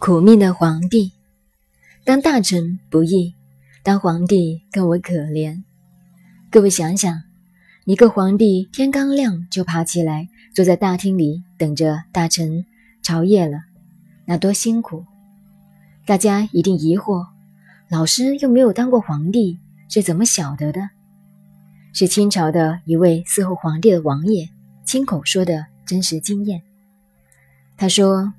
[0.00, 1.12] 苦命的皇帝，
[2.06, 3.34] 当大臣不易，
[3.82, 5.62] 当皇帝更为可怜。
[6.50, 7.22] 各位想想，
[7.84, 12.64] 一个皇帝天刚亮就爬起来，坐在大厅里等着大臣
[13.02, 13.58] 朝谒了，
[14.24, 15.04] 那多辛苦！
[16.06, 17.26] 大家一定疑惑：
[17.90, 19.58] 老师又没有当过皇帝，
[19.90, 20.88] 是怎么晓得的？
[21.92, 24.48] 是清朝的一位伺候皇帝的王爷
[24.86, 26.62] 亲口说的真实经验。
[27.76, 28.32] 他说：“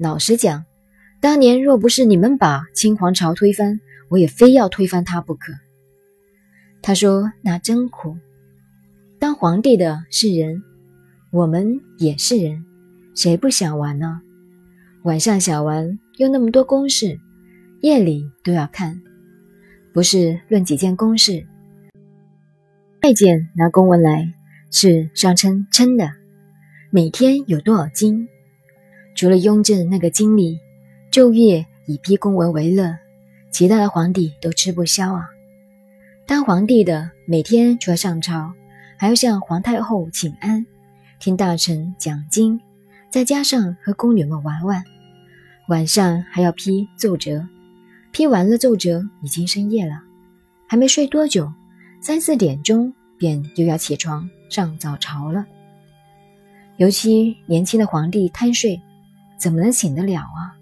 [0.00, 0.64] 老实讲。”
[1.18, 3.80] 当年若不是你们把清皇朝推翻，
[4.10, 5.52] 我也非要推翻他不可。
[6.82, 8.16] 他说：“那真苦，
[9.18, 10.62] 当皇帝的是人，
[11.32, 12.64] 我们也是人，
[13.14, 14.20] 谁不想玩呢？
[15.02, 17.18] 晚上想玩，又那么多公事，
[17.80, 19.00] 夜里都要看。
[19.92, 21.44] 不是论几件公事，
[23.00, 24.32] 太监拿公文来
[24.70, 26.10] 是上称称的，
[26.90, 28.28] 每天有多少斤？
[29.16, 30.60] 除了雍正那个经理。”
[31.16, 32.98] 昼夜以批公文为乐，
[33.50, 35.30] 其他的皇帝都吃不消啊。
[36.26, 38.52] 当皇帝的每天除了上朝，
[38.98, 40.66] 还要向皇太后请安，
[41.18, 42.60] 听大臣讲经，
[43.08, 44.84] 再加上和宫女们玩玩。
[45.68, 47.48] 晚上还要批奏折，
[48.12, 50.02] 批完了奏折已经深夜了，
[50.68, 51.50] 还没睡多久，
[52.02, 55.46] 三四点钟便又要起床上早朝了。
[56.76, 58.78] 尤其年轻的皇帝贪睡，
[59.38, 60.52] 怎么能醒得了啊？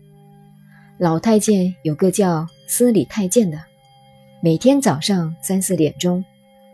[1.05, 3.61] 老太监有个叫司礼太监的，
[4.41, 6.25] 每天早上三四点钟，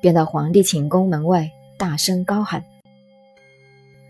[0.00, 2.64] 便到皇帝寝宫门外大声高喊：“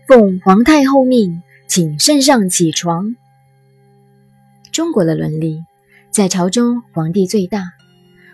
[0.07, 3.15] 奉皇太后命，请圣上起床。”
[4.71, 5.65] 中国的伦理，
[6.11, 7.73] 在朝中皇帝最大，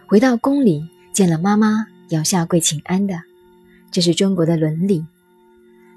[0.07, 3.21] 回到宫里见了妈妈要下跪请安的，
[3.91, 5.05] 这是中国的伦理。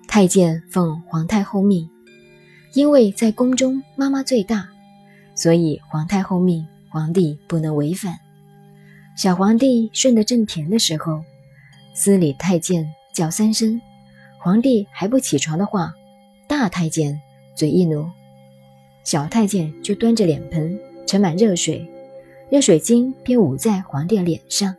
[0.07, 1.91] 太监奉皇太后命，
[2.75, 4.69] 因为在宫中妈妈最大。
[5.41, 8.15] 所以皇太后命，皇帝不能违反。
[9.17, 11.25] 小皇帝顺得正甜的时候，
[11.95, 13.81] 司礼太监叫三声，
[14.39, 15.95] 皇帝还不起床的话，
[16.47, 17.19] 大太监
[17.55, 18.07] 嘴一努，
[19.03, 21.91] 小太监就端着脸盆盛满热水，
[22.51, 24.77] 热水晶便捂在皇帝脸上。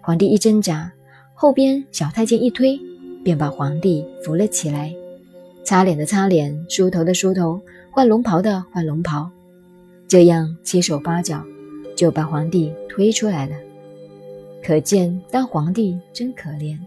[0.00, 0.90] 皇帝一挣扎，
[1.34, 2.80] 后边小太监一推，
[3.22, 4.90] 便把皇帝扶了起来。
[5.66, 7.60] 擦脸的擦脸，梳头的梳头，
[7.90, 9.30] 换龙袍的换龙袍。
[10.08, 11.42] 这样七手八脚
[11.96, 13.56] 就把皇帝推出来了，
[14.62, 16.78] 可见当皇帝真可怜。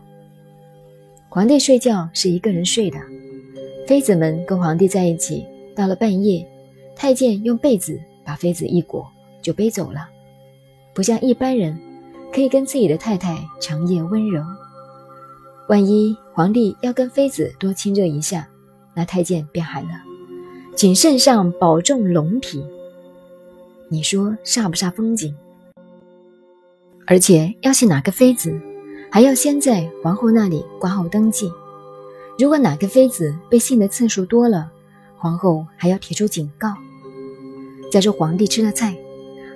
[1.27, 2.97] 皇帝睡觉是一个人睡的，
[3.85, 6.47] 妃子们跟皇帝在一起，到了半夜，
[6.95, 9.05] 太监用被子把妃子一裹
[9.41, 10.07] 就背走了，
[10.93, 11.77] 不像一般人
[12.33, 14.41] 可以跟自己的太太长夜温柔。
[15.67, 18.47] 万一皇帝要跟妃子多亲热一下，
[18.95, 19.89] 那太监便喊了
[20.75, 22.63] ：“请圣上保重龙体。”
[23.91, 25.33] 你说煞不煞风景？
[27.07, 28.55] 而且要信哪个妃子，
[29.11, 31.51] 还要先在皇后那里挂号登记。
[32.37, 34.69] 如果哪个妃子被信的次数多了，
[35.17, 36.71] 皇后还要提出警告。
[37.91, 38.95] 再说皇帝吃的菜，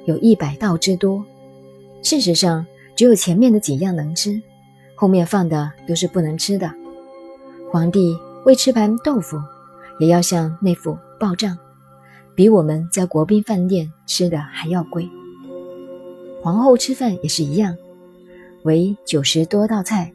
[0.06, 1.24] 有一百道之多，
[2.02, 2.66] 事实上
[2.96, 4.42] 只有前面的几样能吃，
[4.96, 6.72] 后面放的都是不能吃的。
[7.72, 9.40] 皇帝为吃盘豆腐，
[10.00, 11.56] 也要向内府报账。
[12.36, 15.10] 比我们在国宾饭店吃的还要贵。
[16.42, 17.78] 皇后吃饭也是一样，
[18.64, 20.12] 为九十多道菜，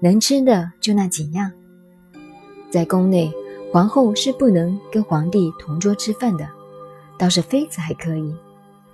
[0.00, 1.52] 能吃的就那几样。
[2.70, 3.30] 在宫内，
[3.70, 6.48] 皇后是不能跟皇帝同桌吃饭的，
[7.18, 8.34] 倒是妃子还可以，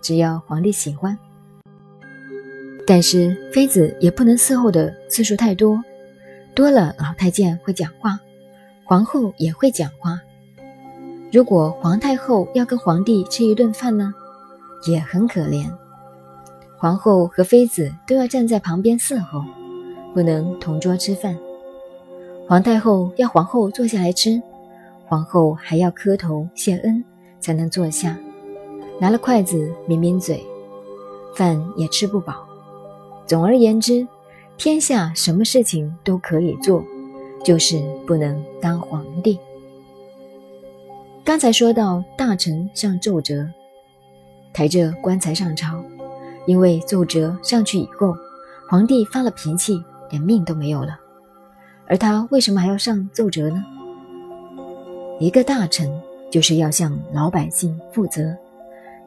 [0.02, 1.16] 只要皇帝喜欢。
[2.86, 5.82] 但是妃子也不能伺候的次数太多，
[6.54, 8.18] 多了老太监会讲话，
[8.84, 10.20] 皇后也会讲话。
[11.30, 14.14] 如果皇太后要跟皇帝吃一顿饭呢，
[14.86, 15.70] 也很可怜。
[16.78, 19.44] 皇后和妃子都要站在旁边伺候，
[20.14, 21.36] 不能同桌吃饭。
[22.46, 24.40] 皇太后要皇后坐下来吃，
[25.04, 27.04] 皇后还要磕头谢恩
[27.40, 28.16] 才能坐下，
[28.98, 30.42] 拿了筷子抿抿嘴，
[31.34, 32.46] 饭也吃不饱。
[33.26, 34.08] 总而言之，
[34.56, 36.82] 天下什么事情都可以做，
[37.44, 39.38] 就是不能当皇帝。
[41.28, 43.46] 刚才说到大臣上奏折，
[44.50, 45.84] 抬着棺材上朝，
[46.46, 48.16] 因为奏折上去以后，
[48.66, 50.98] 皇帝发了脾气，连命都没有了。
[51.86, 53.62] 而他为什么还要上奏折呢？
[55.20, 58.34] 一个大臣就是要向老百姓负责，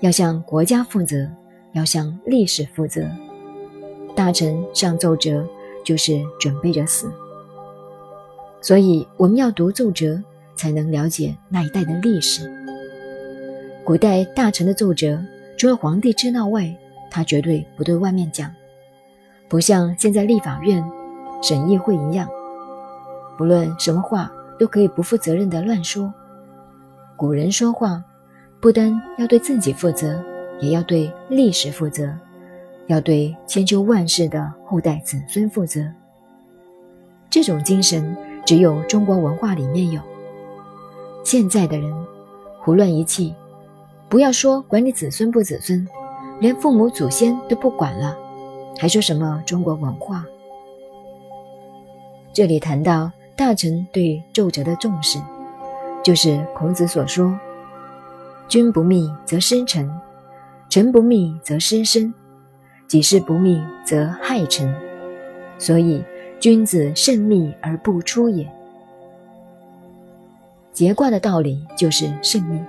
[0.02, 1.28] 要向国家负责，
[1.72, 3.02] 要向历史负责。
[4.16, 5.44] 大臣上奏折
[5.84, 7.12] 就是准备着死，
[8.62, 10.22] 所以我们要读奏折。
[10.62, 12.48] 才能了解那一代的历史。
[13.84, 15.20] 古代大臣的奏折，
[15.58, 16.72] 除了皇帝知道外，
[17.10, 18.54] 他绝对不对外面讲，
[19.50, 20.88] 不像现在立法院、
[21.42, 22.30] 审议会一样，
[23.40, 26.14] 不论什么话都可以不负责任的乱说。
[27.18, 28.04] 古人说话，
[28.60, 30.24] 不单要对自己负责，
[30.60, 32.14] 也要对历史负责，
[32.86, 35.84] 要对千秋万世的后代子孙负责。
[37.32, 38.16] 这种精神
[38.46, 40.00] 只有中国文化里面有。
[41.24, 41.94] 现在的人
[42.60, 43.34] 胡乱一气，
[44.10, 45.88] 不要说管你子孙不子孙，
[46.40, 48.18] 连父母祖先都不管了，
[48.78, 50.26] 还说什么中国文化？
[52.34, 55.20] 这里谈到大臣对奏折的重视，
[56.04, 57.38] 就是孔子所说
[58.50, 59.90] ：“君不密则失臣，
[60.70, 62.14] 臣不密则失身，
[62.88, 64.74] 己事不密则害臣。”
[65.60, 66.04] 所以。
[66.42, 68.52] 君子慎密而不出也。
[70.74, 72.60] 节卦的道理就是慎密，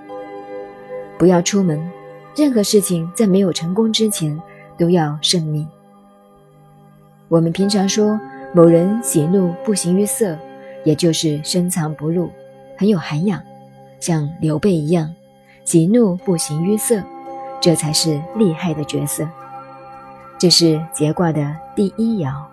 [1.17, 1.81] 不要出门，
[2.35, 4.39] 任何事情在没有成功之前
[4.77, 5.65] 都要慎密。
[7.29, 8.19] 我们平常说
[8.53, 10.37] 某人喜怒不形于色，
[10.83, 12.29] 也就是深藏不露，
[12.77, 13.41] 很有涵养，
[13.99, 15.11] 像刘备一样，
[15.63, 17.01] 喜怒不形于色，
[17.61, 19.27] 这才是厉害的角色。
[20.37, 22.52] 这是节卦的第一爻。